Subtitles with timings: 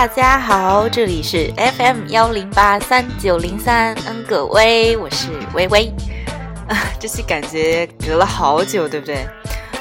[0.00, 5.92] 大家好，这里是 FM 幺零八三九零三，恩葛威，我是微微。
[6.68, 9.26] 啊， 这期感觉隔了好久，对不对？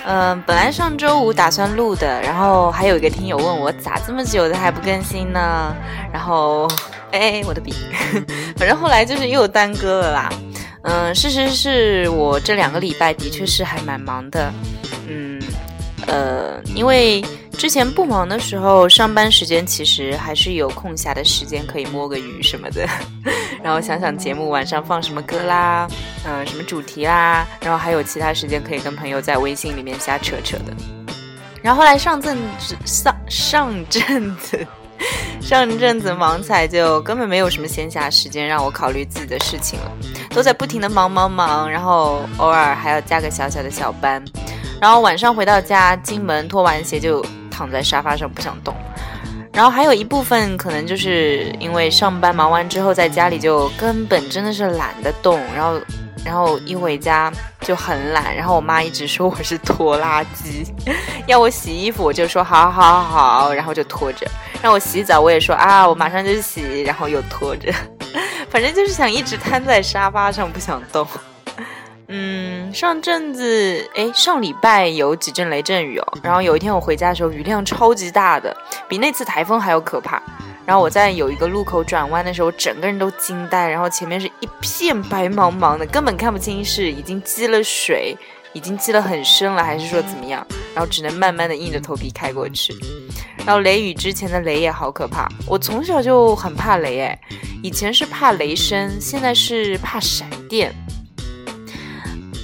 [0.05, 5.73] 嗯，本来上周五打算录的，然后还有一个听友问我咋这么久的还不更新呢？
[6.11, 6.67] 然后，
[7.13, 7.73] 哎，我的笔，
[8.59, 10.29] 反正后来就是又耽搁了啦。
[10.81, 14.51] 嗯，事实是我这两个礼拜的确是还蛮忙的。
[15.07, 15.41] 嗯，
[16.07, 17.23] 呃，因为。
[17.59, 22.87] 之前不忙的时候，上班时间其实还是有空暇的时间可以摸个鱼什么的，
[23.61, 25.85] 然后想想节目晚上放什么歌啦，
[26.23, 30.73] 嗯，什么主题啦，然后还有其他时间可以跟朋友在微信里面瞎扯扯的。
[31.61, 34.65] 然后后来上阵子上上阵子
[35.43, 39.91] 上阵子忙起来，就根本没有什么闲暇时间让我考虑自己的事情了，
[40.29, 44.23] 都在不停的忙忙忙，然后偶尔还要加个小小的小班，
[44.79, 47.21] 然后晚上回到家进门脱完鞋就。
[47.59, 48.73] 躺在沙发上不想动，
[49.51, 55.81] 然后还有一部分可能就是因为上班忙完之后在家里就根本真的是懒得动，然后
[56.23, 60.73] 然后一回家就很懒，然后我妈一直说我是拖拉机，
[61.27, 64.25] 要我洗衣服我就说好好好，然后就拖着，
[64.61, 67.73] 让我洗澡我也说啊我马上就洗，然后又拖着，
[68.49, 71.05] 反正就是想一直瘫在沙发上不想动。
[72.11, 76.17] 嗯，上阵子，哎，上礼拜有几阵雷阵雨哦。
[76.23, 78.55] 然后有一天我回家的时候，雨量超级大的，
[78.87, 80.19] 比那次台风还要可怕。
[80.65, 83.69] 然后我在有一个路口转弯的时候，整个人都惊呆。
[83.69, 88.17] 然后前面是一片白茫茫的，根本看不清是已经积了水，
[88.53, 90.43] 已经积了很深了，还是说怎么样。
[90.73, 92.73] 然后只能慢慢的硬着头皮开过去。
[93.45, 97.19] 然后雷雨之前的雷也好可怕，我从小就很怕雷，哎，
[97.61, 100.73] 以前是怕雷声，现在是怕闪电。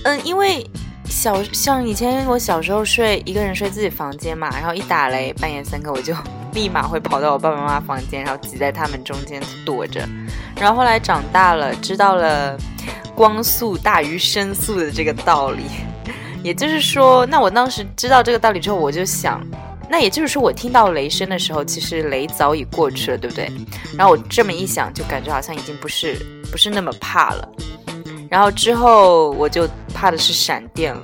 [0.05, 0.63] 嗯，因为
[1.05, 6.15] 小像以前我小时候睡一个人睡自己房间嘛，然后一打雷半夜三更我就
[6.53, 10.07] 立马会跑到我爸爸妈妈房间，然后挤在他们中间躲着。
[10.57, 12.55] 然后后来长大了，知道了
[13.15, 15.63] 光速大于声速的这个道理，
[16.43, 19.43] 也就是说，那我当时知道这个道理之后，我就想，
[19.89, 23.51] 那也就是说我听到雷声的时候，其实雷早已过去了，对不对？
[23.97, 26.15] 然后我这么一想，就感觉好像已经不是
[26.51, 27.49] 不是那么怕了。
[28.29, 31.01] 然后之后我就怕的是闪电了。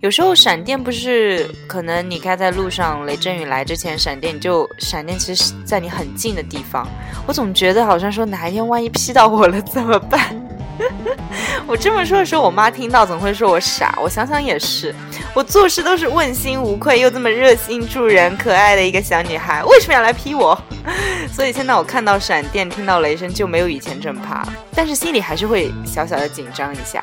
[0.00, 6.86] 有时候闪电不是可能你开在路上，雷阵雨来之前，闪电就闪电，其实是在你很近的地方。
[7.26, 10.43] 我总觉得好像说哪一天万一劈到我了怎么办？
[11.66, 13.96] 我这么说的时候，我妈听到总会说我傻。
[14.00, 14.94] 我想想也是，
[15.32, 20.58] 我做事都是问心无愧，又这么热心助人、可爱的一个小女孩，为什么要来劈我？
[21.32, 27.02] 所以现在我看到闪电、听到雷声就没有以前这么怕，但是心里还是会小小的紧张一下。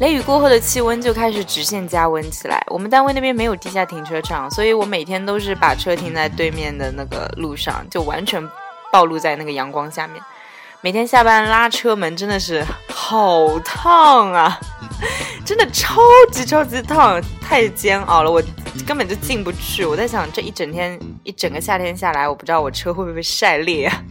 [0.00, 2.62] 雷雨过后的气温就开始直线加温起来。
[2.68, 8.46] 我们单位那边没有地下停车场，所以我每天都是把车停在对面的那个路上，就完全
[8.92, 10.22] 暴露在那个阳光下面。
[10.86, 14.56] 每天下班拉车门真的是好烫啊，
[15.44, 18.40] 真的超级超级烫，太煎熬了，我
[18.86, 19.84] 根本就进不去。
[19.84, 24.04] 我在想，这一整天一整个夏天下来，我不知道我车会不会被晒裂啊。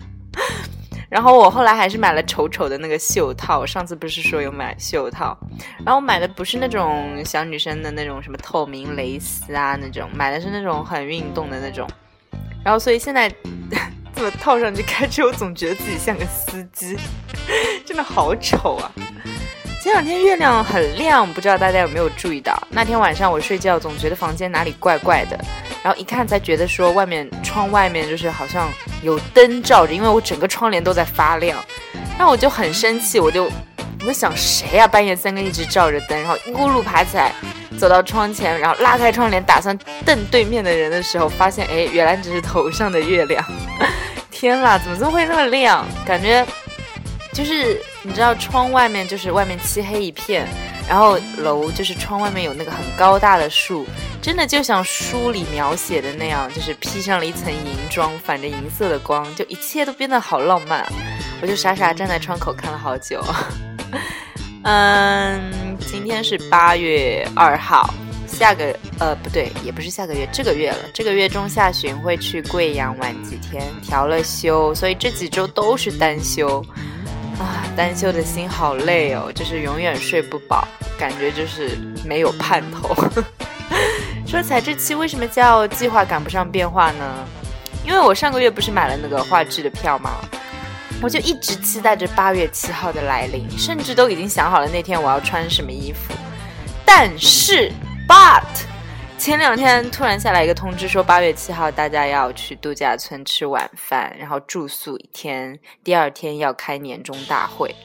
[1.07, 5.37] 然后我后来还是买了丑丑的那个袖套，上次不是说有买袖套，
[5.77, 11.87] 然后我买的不是那种小女生的那种什么透明蕾丝啊那种，买的是那种很运动的那种。
[12.65, 13.33] 然后所以现在。
[14.15, 16.97] 这么套上去开车，我总觉得自己像个司机，
[17.85, 18.91] 真的好丑啊！
[19.83, 22.57] 前两天月亮很亮，不知道大家有没有注意到？
[22.69, 25.37] 那天晚上我睡觉总觉得房间哪里怪怪的，
[25.83, 28.69] 然后一看才觉得说外面窗外面就是好像
[29.03, 31.63] 有灯照着，因为我整个窗帘都在发亮，
[32.17, 33.51] 那我就很生气，我就
[34.05, 34.87] 我就想谁呀？
[34.87, 37.33] 半夜三更一直照着灯，然后一咕噜爬起来。
[37.77, 43.43] 走到窗前，然后拉开窗帘，打算瞪对面的人的时候，发现哎，原来只是头上的月亮。
[44.31, 45.85] 天啦，怎么这么会那么亮？
[46.05, 46.45] 感觉
[47.33, 50.47] 就是你知道，窗外面就是外面漆黑一片，
[50.87, 53.85] 然后楼就是窗外面有那个很高大的树，
[54.21, 60.87] 真的就像书里描写的那样，就是披上了一层银装，反着银色的光，就一切都变得好浪漫。
[61.41, 63.21] 我就傻傻站在窗口看了好久。
[64.63, 67.93] 嗯，今天是八月二号，
[68.27, 70.77] 下个呃不对，也不是下个月，这个月了。
[70.93, 76.63] 这个月中下旬会去贵阳玩几天，调了休，所以这几周都是单休。
[77.37, 80.67] 啊，单休的心好累哦，就是永远睡不饱，
[80.97, 82.95] 感觉就是没有盼头。
[84.25, 87.27] 说起来，这期为什么叫计划赶不上变化呢？
[87.85, 90.11] 因为我上个月不是买了那个话剧的票吗？
[91.05, 96.15] 我就一直期待着八月七号的来临，甚至都已经想好了那天我要穿什么衣服。
[96.83, 97.71] 但是
[98.07, 98.41] ，but，
[99.15, 107.75] 前两天突然下来一个通知，说八月七号大家要去度假村吃晚饭，然后住宿一天，第二天要开年终大会。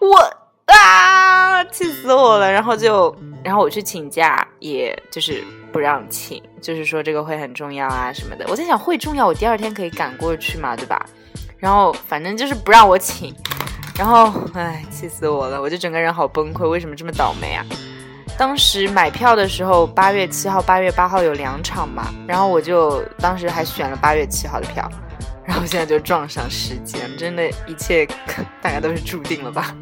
[0.00, 2.48] 我啊，气死我了！
[2.48, 3.12] 然后就，
[3.42, 5.42] 然后我去请假，也就是
[5.72, 8.46] 不让请，就是说这个会很重要啊什么的。
[8.48, 11.04] 我在想，会重要，我第二天可以赶过去嘛，对吧？
[11.62, 13.32] 然后反正就是不让我请，
[13.96, 15.62] 然后唉，气死我了！
[15.62, 17.64] 我就整个人好崩溃，为什么这么倒霉啊？
[18.36, 24.90] 当时买票的时候，八月七号、八月八号有两场嘛，然后我就当时还选了八月七号的票，
[25.44, 28.04] 然后现在就撞上时间，真的，一切
[28.60, 29.72] 大概都是注定了吧。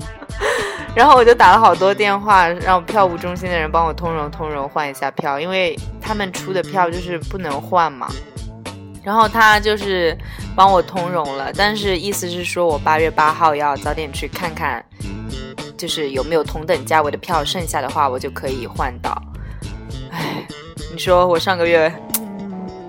[0.95, 8.07] 然后我就打了好多电话，让票务中心的人帮我通融通融，换一下票，因为他们出的票就是不能换嘛。
[9.03, 10.17] 然后他就是
[10.55, 14.85] 帮我通融了，但是意思是说我八月八号要早点去看看。
[15.77, 19.17] 就是有没有同等价位的票，剩下的话我就可以换到。
[20.11, 20.47] 哎，
[20.93, 21.91] 你说我上个月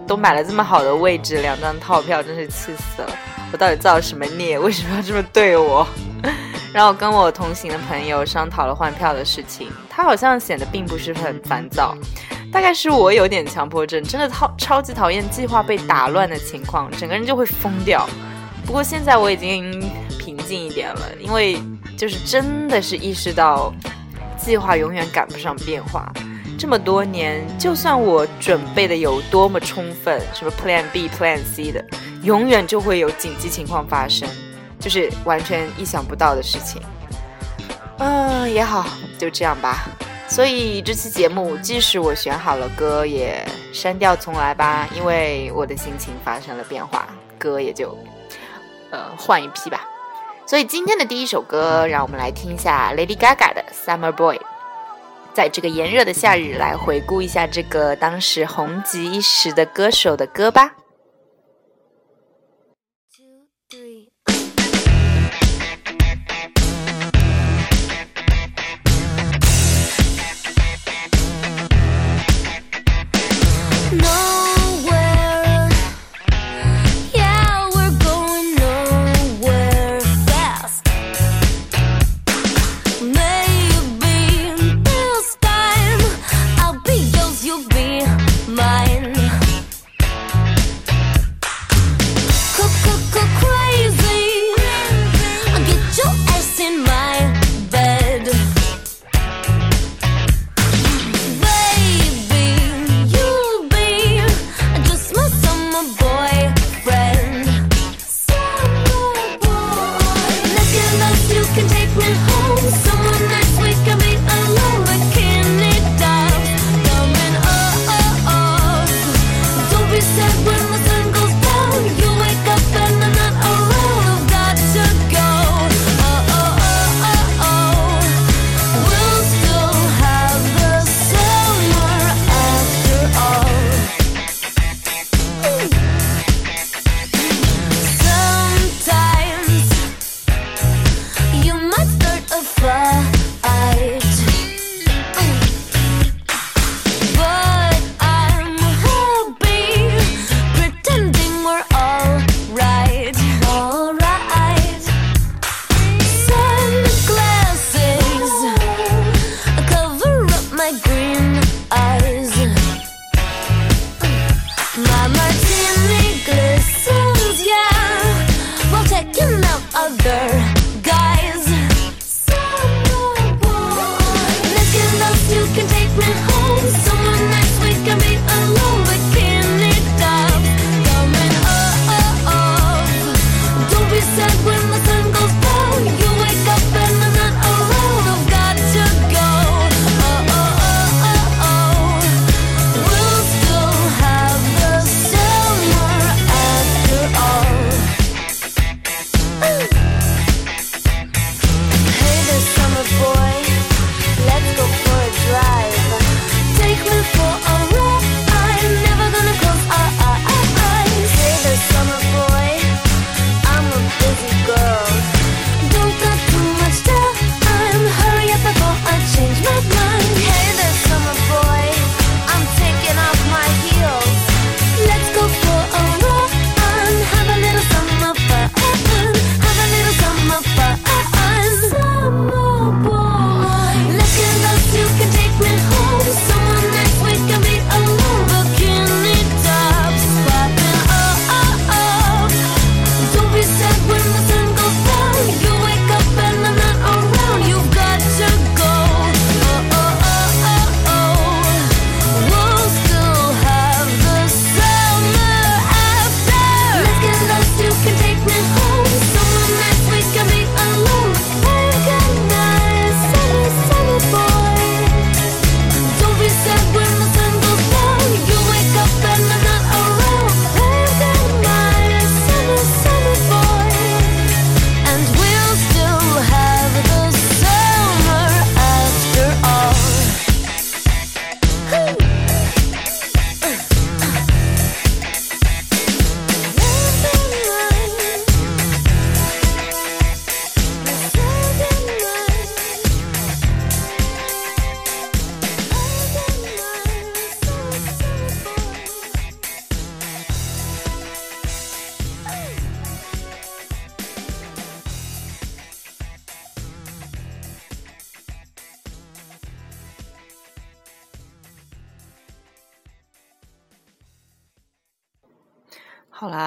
[0.06, 3.16] 都买了这么好的位置，两张套票，真是气死了！
[3.54, 4.60] 我到底造了什么孽？
[4.60, 5.88] 为什么要这么对我？
[6.74, 11.96] 然后跟我同行的朋友商讨了换票的事情，他好像显得并不是很烦躁，
[12.52, 18.08] 大概是我有点强迫症，真的超超级讨厌计划被打乱的情况，整个人就会疯掉。
[18.66, 19.82] 不过现在我已经
[20.18, 21.58] 平静一点了，因为。
[21.98, 23.72] 就是真的是意识到，
[24.36, 26.12] 计划永远赶不上变化。
[26.58, 31.86] 这么多年，就算我准备的有多么充分，什么 Plan B、Plan C 的，
[32.24, 34.28] 永远就会有紧急情况发生，
[34.82, 36.82] 就是完全意想不到的事情。
[38.00, 38.86] 嗯，也好，
[39.18, 39.86] 就这样吧。
[40.28, 47.08] 所以这期节目，即使我选好了歌，也删掉重来吧，因为我的心情发生了变化，
[47.38, 47.98] 歌也就
[48.90, 49.86] 呃换一批吧。
[50.46, 54.38] 所以今天的第一首歌，让我们来听一下 Lady Gaga 的《Summer Boy》。
[55.34, 60.72] 在这个炎热的夏日，来回顾一下这个当时红极一时的歌手的歌吧。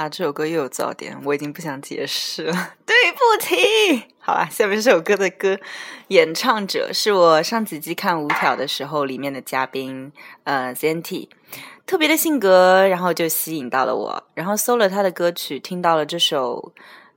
[0.09, 4.05] 这首歌又有噪点，我已经不想解释了， 对不起。
[4.19, 5.59] 好啦，下面这首歌的歌
[6.09, 10.11] 演唱者是我上几季看五条的时候里面的嘉宾，
[10.45, 11.29] 呃，Zenty，
[11.85, 16.73] 特别的性格，然后就吸引到了我，然后搜了他的歌曲，听到了这首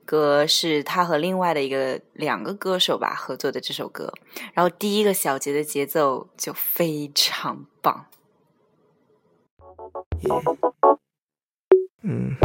[0.06, 4.12] 歌是他和另外的一个两个歌手吧合作的这首歌，
[4.54, 8.06] 然后第一个小节的节奏就非常棒。
[12.08, 12.38] 嗯。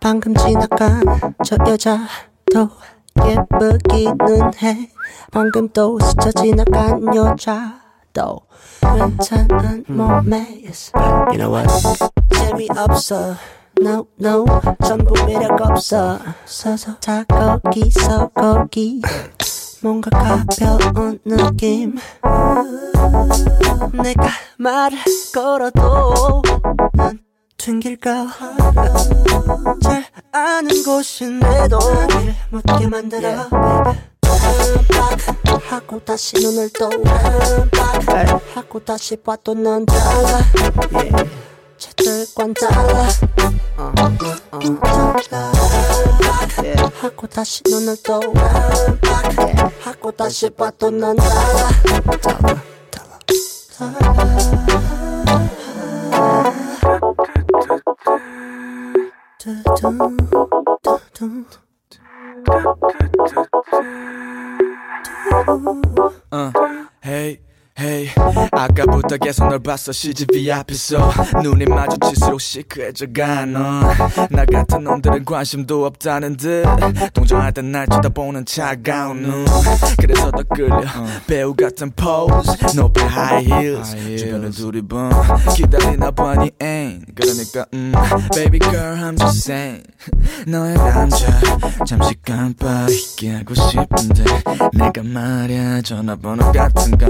[0.00, 1.02] 방금 지나간
[1.44, 2.68] 저 여자도
[3.24, 4.90] 예쁘기는 해
[5.32, 8.40] 방금 또 스쳐 지나간 여자도
[8.82, 10.92] 괜찮은 몸에 yes.
[11.28, 11.70] You know what?
[12.34, 13.34] 재미없어
[13.80, 14.44] No no
[14.84, 19.00] 전부 매력 없어 서서 다 거기서 거기
[19.84, 21.94] 뭔가 가벼운 느낌.
[24.02, 24.96] 내가 말을
[25.34, 26.40] 걸어도
[26.94, 27.18] 난
[27.58, 28.28] 튕길까?
[29.82, 33.46] 잘 아는 곳인데도 날 묻게 만들어.
[35.68, 36.88] 하고 다시 눈을 또
[38.54, 40.38] 하고 다시 봐도 넌 달라
[41.78, 43.08] 쟤들과는 달라
[43.76, 43.92] 어,
[44.52, 44.60] 어,
[45.22, 45.52] 달라
[47.00, 48.20] 하고 다시 눈을 또
[49.80, 51.68] 하고 다시 봐도 넌 달라
[52.90, 53.18] 달라
[53.78, 54.14] 달라
[66.32, 66.52] Uh,
[67.04, 67.40] hey,
[67.78, 68.10] hey.
[68.52, 69.90] 아까부터 계속 널 봤어.
[69.92, 71.10] CGV 앞에서
[71.42, 76.64] 눈이 마주칠수록 시크해져가 넌나 같은 놈들은 관심도 없다는 듯
[77.12, 79.44] 동정하던 날 쳐다보는 차가운 눈.
[79.98, 80.82] 그래서 더 끌려
[81.26, 84.18] 배우 같은 포즈 높이 high heels.
[84.18, 85.10] 주변을 두리번
[85.54, 87.06] 기다리나 보니 ain't.
[87.14, 87.92] 그러니까 음
[88.34, 89.82] baby girl I'm just saying.
[90.46, 91.26] 너의 남자
[91.86, 94.24] 잠시 깜빡이게 하고 싶은데
[94.74, 97.06] 내가 말야 전화번호 같은 거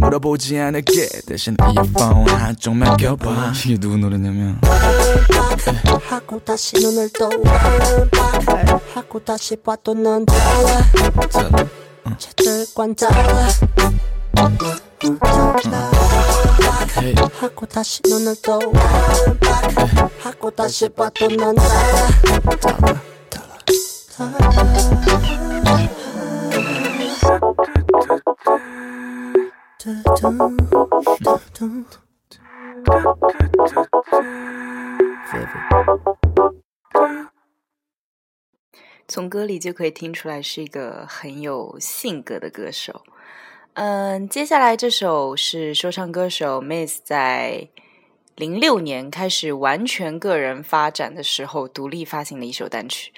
[0.00, 1.08] 물어보지 않을게.
[1.26, 3.52] 대신 이어폰 한쪽만 껴봐.
[3.64, 4.58] 이게 누구 노래냐면.
[6.08, 7.28] 하고 다시 눈을 또
[8.94, 10.82] 하고 다시 봐도 넌 달라
[12.18, 13.48] 쟤들과는 달라
[16.98, 17.14] hey.
[17.34, 18.58] 하고 다시 눈을 또
[20.18, 22.08] 하고 다시 봐도 넌 달라
[23.30, 23.60] 달라
[24.16, 25.99] 달라
[39.08, 43.02] 从歌里就可以听出来是一个很有性格的歌手。
[43.72, 47.70] 嗯，接下来这首是说唱歌手 Miss 在
[48.36, 53.14] 零六年开始完全个人发展的时候独立发行的一首单曲。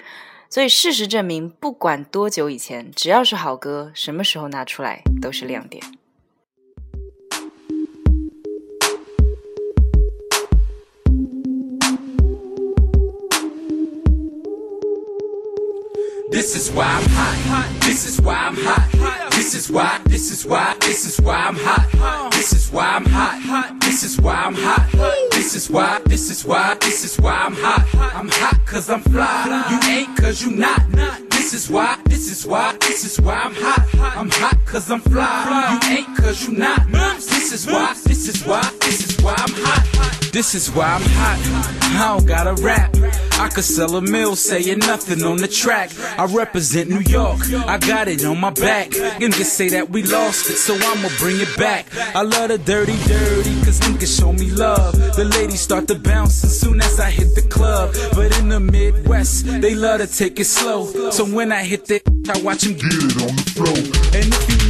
[0.49, 5.83] 所以事实证明，不管多久以前，只要是好歌，什么时候拿出来都是亮点。
[16.43, 17.81] This is why I'm hot.
[17.83, 19.31] This is why I'm hot.
[19.31, 20.01] This is why.
[20.07, 20.75] This is why.
[20.81, 22.33] This is why I'm hot.
[22.33, 23.81] This is why I'm hot.
[23.81, 24.91] This is why I'm hot.
[25.31, 26.01] This is why.
[26.05, 26.75] This is why.
[26.81, 27.87] This is why I'm hot.
[27.95, 29.69] I'm hot cause I'm fly.
[29.71, 30.83] You ain't cause you not.
[31.31, 31.97] This is why.
[32.07, 32.77] This is why.
[32.81, 34.17] This is why I'm hot.
[34.17, 35.79] I'm hot cause I'm fly.
[35.85, 36.91] You ain't cause you not.
[36.91, 37.95] This is why.
[38.03, 38.69] This is why.
[38.81, 40.33] This is why I'm hot.
[40.33, 41.39] This is why I'm hot.
[41.95, 42.93] I don't gotta rap.
[43.39, 45.91] I could sell a mill saying nothing on the track.
[46.19, 47.41] I represent New York.
[47.67, 48.95] I got it on my back.
[48.95, 51.87] And just say that we lost it, so I'ma bring it back.
[52.15, 54.95] I love the dirty, dirty, cause niggas show me love.
[55.17, 57.95] The ladies start to bounce as soon as I hit the club.
[58.15, 61.11] But in the Midwest, they love to take it slow.
[61.11, 62.01] So when I hit the,
[62.33, 63.77] I watch them get it on the floor.
[64.15, 64.62] And if you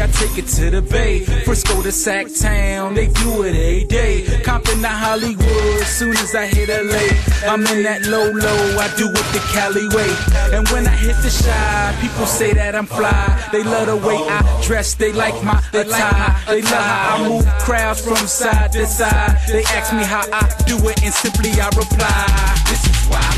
[0.00, 1.20] I take it to the bay.
[1.44, 4.40] Frisco to Sac Town, they do it every day.
[4.42, 7.50] Compton to Hollywood, soon as I hit LA.
[7.50, 10.12] I'm in that low low, I do it the Cali way.
[10.56, 13.48] And when I hit the shy, people say that I'm fly.
[13.52, 16.36] They love the way I dress, they like my attire.
[16.46, 19.38] They love how I move crowds from side to side.
[19.48, 22.62] They ask me how I do it, and simply I reply.
[22.68, 23.35] This is why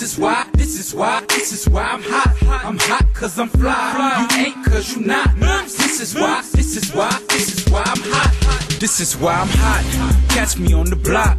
[0.00, 2.64] This is why, this is why, this is why I'm hot.
[2.64, 4.26] I'm hot cause I'm fly.
[4.30, 5.38] You ain't cause you not.
[5.38, 8.80] This is why, this is why, this is why I'm hot.
[8.80, 10.30] This is why I'm hot.
[10.30, 11.36] Catch me on the block.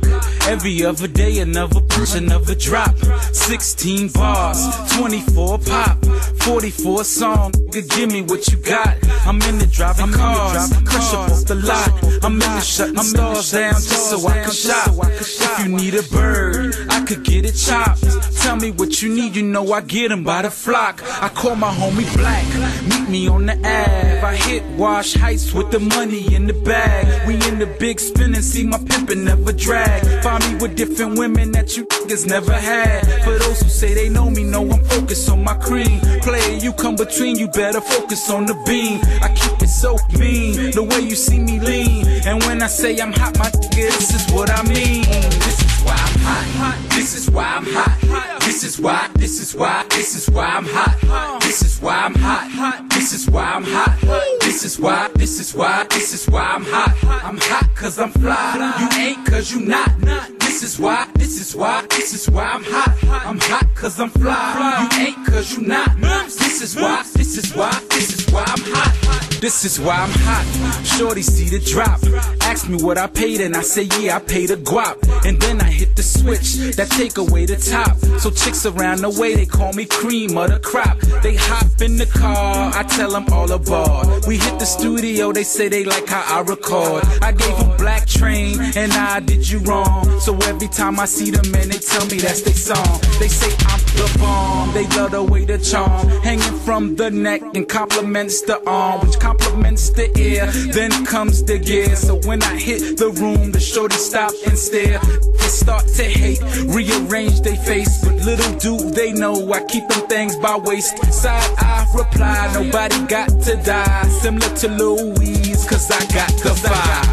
[0.47, 2.95] Every other day, another punch, another drop.
[3.33, 4.59] 16 bars,
[4.95, 6.05] 24 pop,
[6.41, 7.53] 44 song.
[7.71, 8.95] Give me what you got.
[9.25, 11.89] I'm in the driving cars, crush up off the lot.
[12.23, 14.89] I'm in the shutting stars down just so I can shop.
[15.09, 18.05] If you need a bird, I could get it chopped.
[18.51, 21.01] Tell me what you need, you know I get 'em by the flock.
[21.21, 22.45] I call my homie Black,
[22.83, 24.19] meet me on the Ave.
[24.31, 27.05] I hit Wash Heights with the money in the bag.
[27.25, 30.01] We in the big spin and see my pimpin' never drag.
[30.21, 33.07] Find me with different women that you niggas never had.
[33.23, 36.01] For those who say they know me, know I'm focused on my cream.
[36.21, 38.99] Player, you come between, you better focus on the beam.
[39.21, 42.05] I keep so mean, the way you see me lean.
[42.27, 45.01] And when I say I'm hot, my nigga, this is what I mean.
[45.41, 46.77] This is why I'm hot.
[46.91, 48.41] This is why I'm hot.
[48.41, 51.41] This is why, this is why, this is why I'm hot.
[51.41, 52.89] This is why I'm hot.
[52.91, 53.97] This is why I'm hot.
[54.41, 56.95] This is why, this is why, this is why I'm hot.
[57.23, 58.77] I'm hot cause I'm fly.
[58.81, 59.99] You ain't cause you not.
[60.41, 62.93] This is why, this is why, this is why I'm hot.
[63.25, 64.87] I'm hot cause I'm fly.
[64.93, 65.99] You ain't cause you not.
[65.99, 69.30] This is why, this is why, this is why I'm hot.
[69.41, 70.85] This is why I'm hot.
[70.85, 71.99] Shorty see the drop.
[72.41, 75.01] Ask me what I paid and I say yeah I paid a guap.
[75.25, 77.97] And then I hit the switch that take away the top.
[78.19, 80.95] So chicks around the way they call me cream of the crop.
[81.21, 84.25] They hop in the car, I tell them all aboard.
[84.25, 87.03] We hit the studio, they say they like how I record.
[87.21, 90.19] I gave them black train and I did you wrong.
[90.19, 92.99] So every time I see them and they tell me that's their song.
[93.19, 94.73] They say I'm the bomb.
[94.73, 99.19] They love the way the charm hanging from the neck and compliments the arm, which
[99.19, 100.47] compliments the ear.
[100.73, 101.95] Then comes the gear.
[101.95, 104.99] So when I hit the room, the shorty stop and stare.
[104.99, 110.07] They start to hate, rearrange their face, but little do they know I keep them
[110.07, 110.95] things by waist.
[111.11, 114.03] Side I reply, nobody got to die.
[114.07, 117.11] Similar to Louise, cause I got the vibe.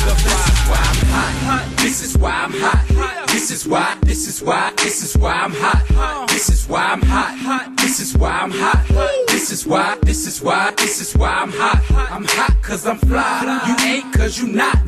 [1.83, 3.29] This is why I'm hot.
[3.29, 6.29] This is why, this is why, this is why I'm hot.
[6.29, 7.77] This is why I'm hot.
[7.77, 8.87] This is why I'm hot.
[9.29, 11.83] This is why, this is why, this is why I'm hot.
[12.11, 13.65] I'm hot cause I'm fly.
[13.67, 14.79] You ain't cause you not.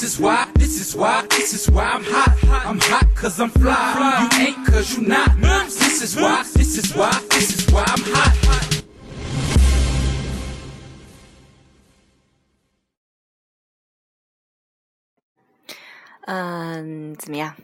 [0.00, 2.36] This is why, this is why, this is why I'm hot.
[2.66, 4.28] I'm hot cause I'm fly.
[4.32, 5.40] You ain't cause you not.
[5.40, 8.32] This is why, this is why, this is why I'm hot.
[16.28, 17.54] 嗯，怎么样？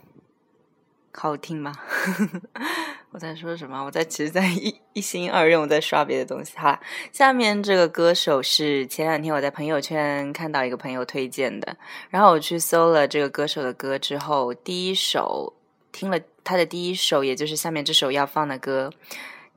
[1.12, 1.74] 好听吗？
[3.11, 3.83] 我在说什么？
[3.83, 6.55] 我在其实，在一一心二用，在刷别的东西。
[6.57, 6.79] 哈，
[7.11, 11.77] 下面这个歌手是前两天我在朋友圈看到一个朋友推荐的，
[12.09, 15.53] 然后我去搜了这个歌手的歌之后，第一首
[15.91, 18.91] 听了他的第一首，也就是下面这首要放的歌，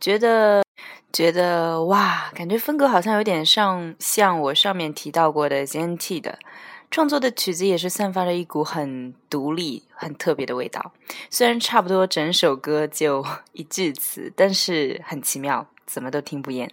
[0.01, 0.63] 觉得
[1.13, 6.39] 觉得哇，感觉风格好像有点像像我上面提到过的 ZNT 的。
[6.90, 10.92] 创作的曲子也是散发着一股很独立、很特别的味道。
[11.31, 16.72] 虽然差不多整首歌就 一句词，但是很奇妙，怎么都听不厌。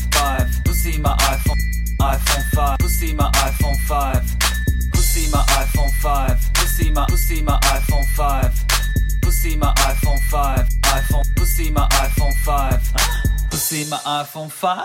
[13.97, 14.75] iPhone5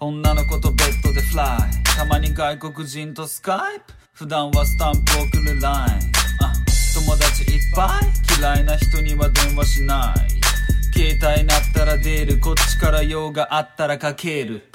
[0.00, 3.92] 女の子とベッドでフライたまに外国人とスカイプ。
[4.12, 5.72] 普段はスタンプ送る LINE
[6.42, 6.52] あ
[6.94, 8.38] 友達いっぱい？
[8.38, 10.30] 嫌いな人には電話しない。
[10.92, 12.40] 携帯なったら出る。
[12.40, 14.70] こっちから用があったらかける。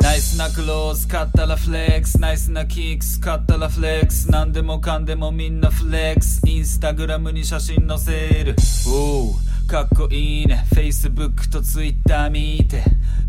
[0.00, 8.54] ナイスなクローズ買ったらフレックスナイスなキックス買ったらフレックス何でもかんでもみんなフレックスインスタグラムに写真載せる。
[8.88, 9.34] おう。
[9.66, 12.84] かっこいいね Facebook と Twitter 見て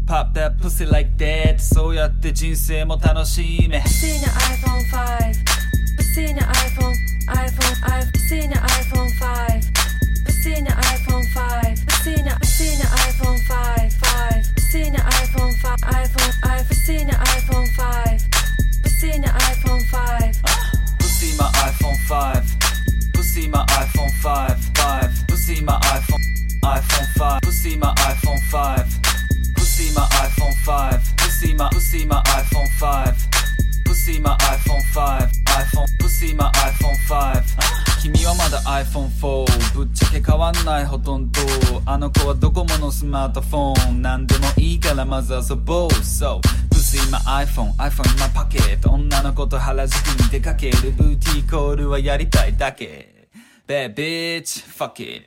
[0.05, 5.33] Pop that pussy like that そうやって人生も楽しめ iPhone 5
[6.13, 6.93] See iPhone
[7.27, 9.61] iPhone iPhone See iPhone 5
[10.43, 17.67] See iPhone 5 See na iPhone 5 5 See iPhone 5 iPhone iPhone See iPhone
[17.67, 18.37] 5
[18.85, 20.41] See iPhone 5
[20.99, 22.57] Pussy iPhone 5
[23.13, 26.19] Pussy iPhone 5 5 Pussy my iPhone
[26.61, 28.85] iPhone 5 Pussy my iPhone 5
[29.55, 33.15] Pussy my iPhone 5 Pussy my Pussy my iPhone 5
[33.85, 41.39] Pussy my iPhone 5 iPhone Pussy my iPhone 5君はまだ iPhone4 ぶっちゃけ変わんないほとんど
[41.85, 53.16] あの子はドコモのスマートフォン何でもいいからまず遊ぼう So ブス今 iPhone iPhone 今パケット女の子と原宿に出かけるブーティーコールはやりたいだけ
[53.67, 55.25] Bad bitch fuck it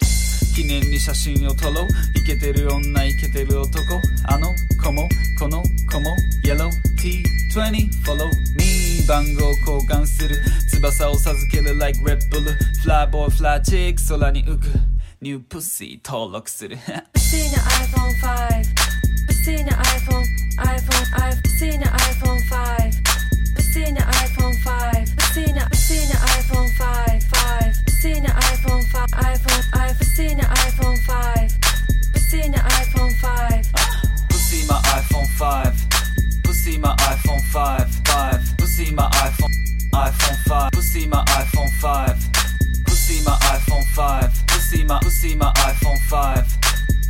[0.56, 4.48] 記念に写真を撮ろうイケてる女イケてる男あの
[4.82, 5.06] 子も
[5.38, 8.24] この子も Yellow T20 Follow
[8.56, 10.36] me 番号交換する
[10.70, 12.42] 翼を授ける Like Red Bull
[12.82, 14.68] Fly boy fly chick 空に浮く
[15.20, 16.78] New pussy 登録する
[17.16, 18.90] Seen an iPhone 5.
[19.44, 20.24] Seen an iPhone,
[20.58, 22.92] iPhone, I've seen an iPhone 5.
[23.72, 25.08] Seen an iPhone 5.
[25.34, 27.09] Seen a, seen an iPhone 5, 5.
[28.00, 31.50] Seen an iPhone 5, iPhone, I've seen an iPhone 5.
[32.16, 33.72] Seen an iPhone 5.
[34.30, 39.52] Pussy my iPhone 5 Pussy my iPhone 5 5 Pussy my iPhone
[39.92, 42.16] iPhone 5 Pussy my iPhone 5
[42.86, 46.58] Pussy my iPhone 5 Pussy my Pussy my iPhone 5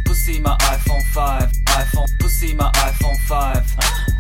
[0.05, 4.20] Pussy my iPhone 5 iPhone Pussy my iPhone 5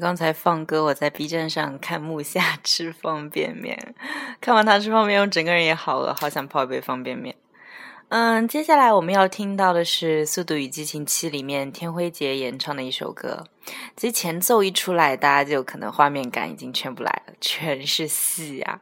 [0.00, 3.94] 刚才放歌，我在 B 站上看木下 吃方便面，
[4.40, 7.36] 看完他吃方便面，我整个人也好饿，好想泡一杯方便面。
[8.08, 13.44] 嗯，接下来我们要听到的是《速度与激情七》里面天辉杰演唱的一首歌。
[13.94, 18.80] 其实前奏一出来，大家就可能画面感已经全部来了，全是戏啊！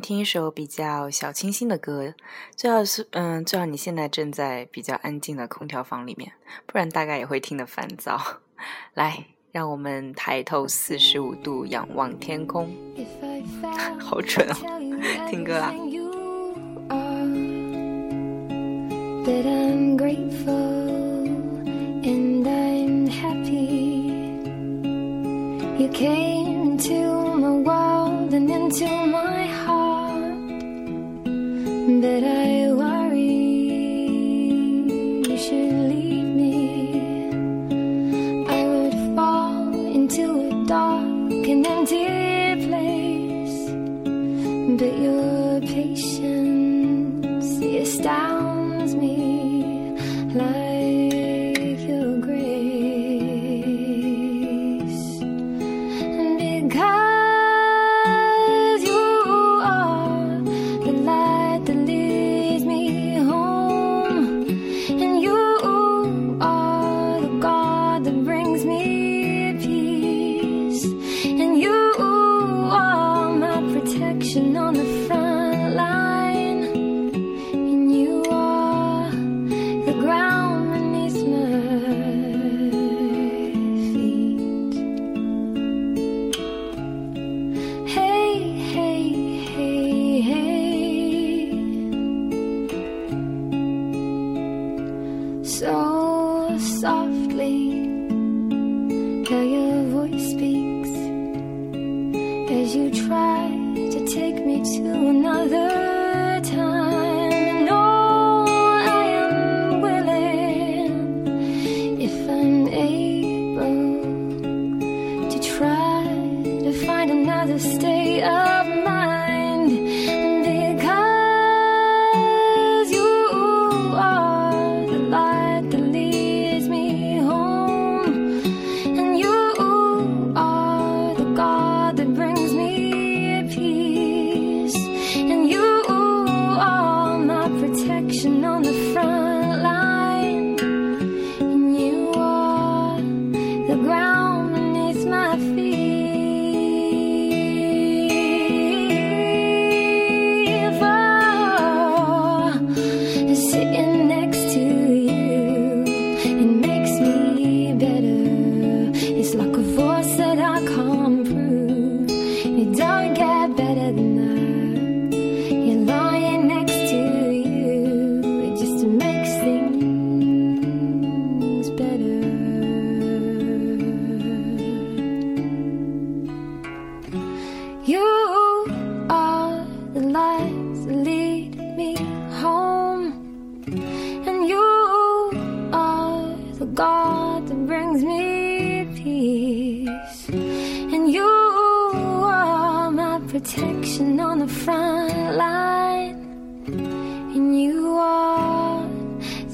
[0.00, 2.14] 听一首比较小清新的歌，
[2.54, 6.32] 最好是嗯，最好你现在正在比较安静的空调房里面，
[6.66, 8.20] 不然大概也会听得烦躁。
[8.94, 12.74] 来，让我们抬头四十五度仰望天空，
[14.00, 14.54] 好蠢哦，
[15.30, 15.72] 听歌啊。
[19.24, 21.26] That I'm grateful
[22.04, 24.12] and I'm happy.
[25.78, 28.86] You came into my world and into.
[32.02, 32.75] that I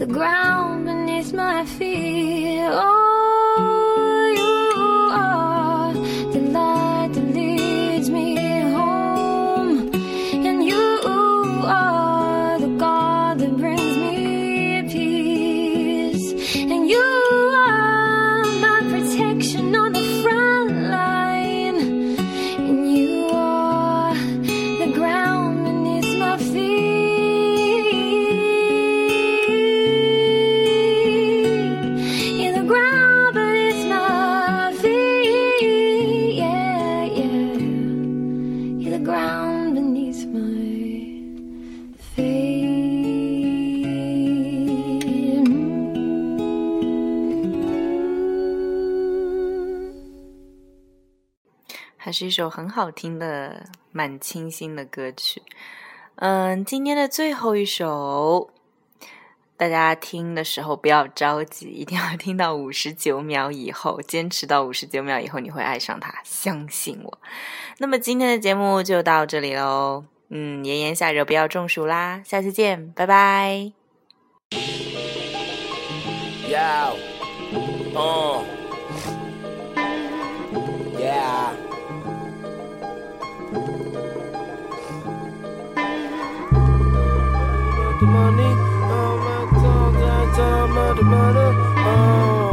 [0.03, 2.52] the ground beneath my feet.
[52.23, 55.43] 是一首很好听的、蛮清新的歌曲。
[56.15, 58.49] 嗯，今天的最后一首，
[59.57, 67.19] 大家听的时候不要着急，一定要听到五十九秒以后，坚持到五十九秒以后，你会爱上它，相信我。
[67.79, 70.05] 那么今天的节目就到这里喽。
[70.29, 73.73] 嗯，炎炎夏日不要中暑啦，下次见，拜拜。
[76.49, 76.97] Yo.
[77.97, 78.52] Uh.
[88.23, 88.53] Money,
[88.99, 91.49] oh my God, that's all my the money,
[91.89, 92.53] oh.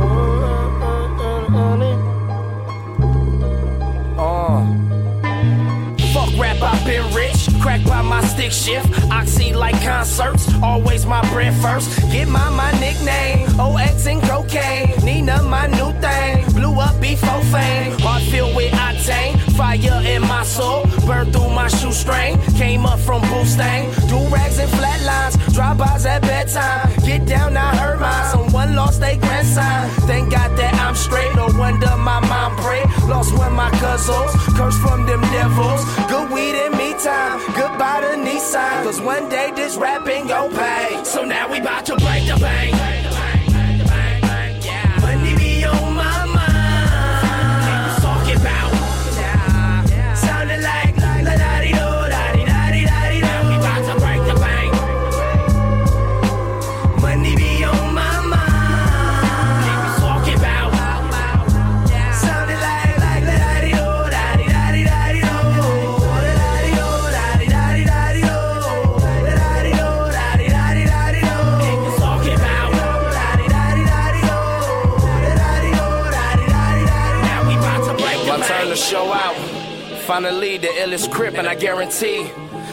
[4.17, 4.79] Uh.
[6.13, 7.47] Fuck rap, I've been rich.
[7.61, 8.87] Crack by my stick shift.
[9.11, 10.49] Oxy like concerts.
[10.63, 11.87] Always my bread first.
[12.11, 13.47] Get my my nickname.
[13.59, 14.95] OX and cocaine.
[15.05, 16.48] Nina, my new thing.
[16.69, 17.97] Blew up before fame.
[17.99, 19.39] Heart filled with octane.
[19.57, 20.85] Fire in my soul.
[21.07, 22.37] Burned through my shoestring.
[22.57, 23.89] Came up from Boostain.
[24.07, 25.33] Do rags and flatlines.
[25.53, 26.95] Drive-bys at bedtime.
[27.03, 28.25] Get down, I heard mine.
[28.31, 29.89] Someone lost their grandson.
[30.05, 31.35] Thank God that I'm straight.
[31.35, 32.85] No wonder my mom prayed.
[33.07, 34.31] Lost one my cousins.
[34.55, 35.83] Cursed from them devils.
[36.07, 37.39] Good weed and me time.
[37.55, 38.83] Goodbye to Nissan.
[38.83, 41.03] Cause one day this rapping gon' pay.
[41.03, 42.98] So now we bout to break the bank.
[80.61, 82.29] The illest crip, and I guarantee.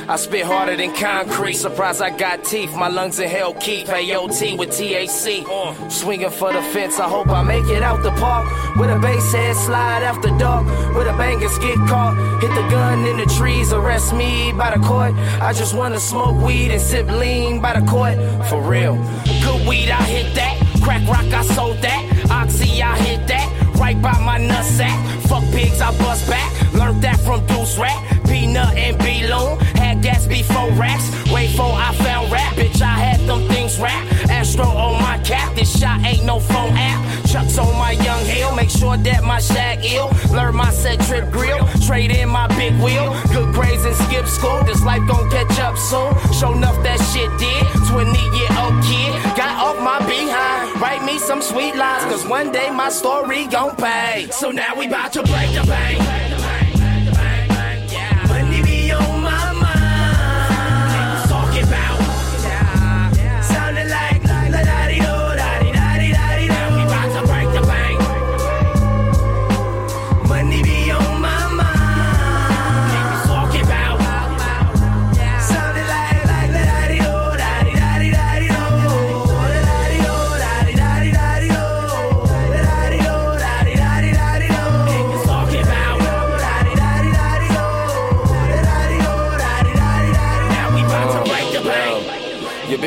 [0.08, 1.54] I spit harder than concrete.
[1.54, 2.72] Surprise, I got teeth.
[2.76, 3.88] My lungs in hell keep.
[3.88, 5.90] AOT with TAC.
[5.90, 7.00] Swinging for the fence.
[7.00, 8.46] I hope I make it out the park.
[8.76, 10.64] With a bass head slide after dark.
[10.94, 12.14] With a bangers get caught.
[12.40, 13.72] Hit the gun in the trees.
[13.72, 15.12] Arrest me by the court.
[15.40, 18.14] I just wanna smoke weed and sip lean by the court.
[18.48, 18.94] For real.
[19.42, 20.54] Good weed, I hit that.
[20.82, 22.30] Crack rock, I sold that.
[22.30, 23.52] Oxy, I hit that.
[23.74, 24.96] Right by my nutsack.
[25.22, 26.65] Fuck pigs, I bust back.
[26.76, 27.98] Learned that from Deuce Rat.
[28.28, 29.58] Peanut and B-Loon.
[29.76, 31.08] Had gas before racks.
[31.32, 32.54] way for I found rap.
[32.54, 34.04] Bitch, I had them things rap.
[34.30, 35.54] Astro on my cap.
[35.54, 37.00] This shot ain't no phone app.
[37.26, 38.54] Chucks on my young hill.
[38.54, 40.10] Make sure that my shag ill.
[40.30, 41.66] Learn my set trip grill.
[41.86, 43.16] Trade in my big wheel.
[43.32, 44.62] Good grades and skip school.
[44.64, 46.12] This life gon' catch up soon.
[46.38, 47.64] Show enough that shit did.
[47.88, 49.12] 20 year old kid.
[49.36, 50.80] Got off my behind.
[50.80, 52.04] Write me some sweet lines.
[52.04, 54.28] Cause one day my story gon' pay.
[54.30, 56.25] So now we bout to break the bank.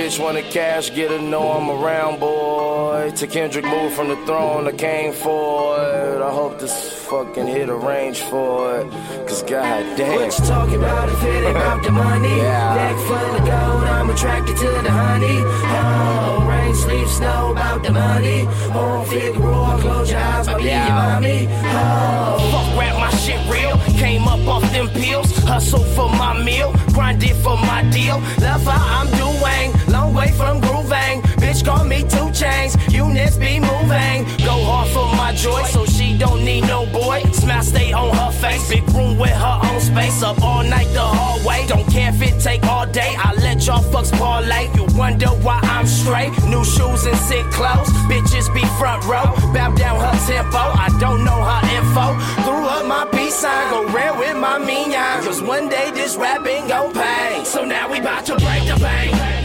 [0.09, 3.11] Bitch wanna cash, get her know I'm around, boy.
[3.15, 6.21] To Kendrick move from the throne, I came for it.
[6.21, 6.75] I hope this
[7.09, 8.87] fucking hit a range for it.
[9.27, 10.15] Cause goddamn.
[10.15, 12.29] What you talking about if it ain't about the money?
[12.39, 12.75] Yeah.
[12.75, 15.39] Neck full of gold, I'm attracted to the honey.
[15.77, 18.45] Oh, rain, sleep, snow, about the money.
[18.73, 21.47] Oh, Figueroa, close your eyes, I'll be your mommy.
[21.49, 23.77] Oh, Fuck rap, my shit real.
[23.99, 25.37] Came up off them pills.
[25.39, 26.73] Hustle for my meal.
[26.93, 28.17] Grinded for my deal.
[28.39, 29.88] Love how I'm doing.
[30.19, 31.21] Long way from grooving.
[31.39, 32.75] Bitch, call me two chains.
[32.93, 34.25] Units be moving.
[34.43, 37.23] Go hard for my joy, so she don't need no boy.
[37.31, 38.69] Smile stay on her face.
[38.69, 40.21] Big room with her own space.
[40.21, 41.65] Up all night the hallway.
[41.67, 43.15] Don't care if it take all day.
[43.17, 44.67] I let y'all fucks parlay.
[44.75, 46.31] You wonder why I'm straight.
[46.47, 47.89] New shoes and sick clothes.
[48.09, 49.27] Bitches be front row.
[49.53, 50.57] Bow down her tempo.
[50.57, 52.07] I don't know her info.
[52.43, 53.69] Threw up my peace sign.
[53.71, 54.91] Go rare with my mean.
[55.23, 57.43] Cause one day this rapping gon' pay.
[57.45, 59.38] So now we bout to break the bank.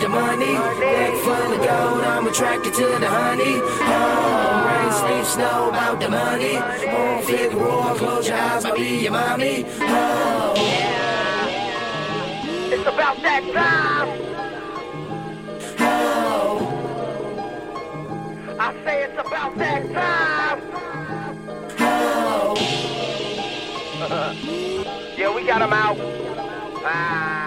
[0.00, 0.52] The money?
[0.52, 3.60] Neck full of gold, I'm attracted to the honey.
[3.60, 6.56] Oh, rain, sleep, snow, about the money.
[6.56, 9.64] On Figueroa, close your eyes, I'll be your mommy.
[9.80, 10.54] Oh,
[12.72, 14.08] It's about that time.
[15.80, 16.58] oh,
[18.58, 20.60] I say it's about that time.
[21.80, 22.54] oh.
[25.16, 25.96] Yeah, we got him out.
[26.84, 27.45] Ah.